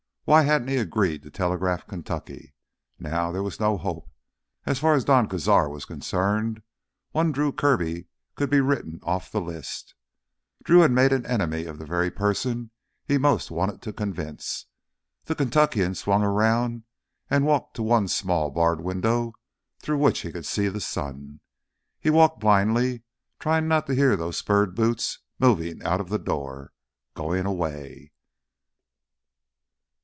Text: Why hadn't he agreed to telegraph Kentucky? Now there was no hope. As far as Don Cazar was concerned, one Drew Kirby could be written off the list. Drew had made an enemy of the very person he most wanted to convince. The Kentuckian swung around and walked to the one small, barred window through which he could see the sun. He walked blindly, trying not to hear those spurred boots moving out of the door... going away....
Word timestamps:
Why 0.25 0.43
hadn't 0.43 0.67
he 0.69 0.77
agreed 0.77 1.23
to 1.23 1.31
telegraph 1.31 1.87
Kentucky? 1.87 2.53
Now 2.99 3.31
there 3.33 3.43
was 3.43 3.59
no 3.59 3.75
hope. 3.75 4.07
As 4.65 4.79
far 4.79 4.93
as 4.93 5.03
Don 5.03 5.27
Cazar 5.27 5.67
was 5.67 5.83
concerned, 5.83 6.61
one 7.11 7.33
Drew 7.33 7.51
Kirby 7.51 8.05
could 8.35 8.49
be 8.49 8.61
written 8.61 8.99
off 9.03 9.29
the 9.31 9.41
list. 9.41 9.93
Drew 10.63 10.81
had 10.81 10.91
made 10.91 11.11
an 11.11 11.25
enemy 11.25 11.65
of 11.65 11.79
the 11.79 11.85
very 11.87 12.09
person 12.11 12.69
he 13.03 13.17
most 13.17 13.51
wanted 13.51 13.81
to 13.81 13.91
convince. 13.91 14.67
The 15.25 15.35
Kentuckian 15.35 15.95
swung 15.95 16.23
around 16.23 16.83
and 17.29 17.45
walked 17.45 17.73
to 17.77 17.81
the 17.81 17.87
one 17.87 18.07
small, 18.07 18.51
barred 18.51 18.79
window 18.79 19.33
through 19.79 19.97
which 19.97 20.19
he 20.19 20.31
could 20.31 20.45
see 20.45 20.69
the 20.69 20.79
sun. 20.79 21.41
He 21.99 22.11
walked 22.11 22.39
blindly, 22.39 23.01
trying 23.39 23.67
not 23.67 23.85
to 23.87 23.95
hear 23.95 24.15
those 24.15 24.37
spurred 24.37 24.75
boots 24.75 25.19
moving 25.39 25.83
out 25.83 25.99
of 25.99 26.07
the 26.09 26.19
door... 26.19 26.71
going 27.15 27.45
away.... 27.45 28.13